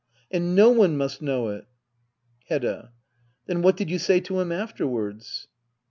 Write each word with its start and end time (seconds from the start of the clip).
And 0.31 0.55
no 0.55 0.71
one 0.71 0.97
must 0.97 1.21
know 1.21 1.49
it 1.49 1.65
Hedda. 2.47 2.91
Then 3.45 3.61
what 3.61 3.77
did 3.77 3.91
you 3.91 3.99
say 3.99 4.19
to 4.21 4.39
him 4.39 4.51
afterwards 4.51 5.47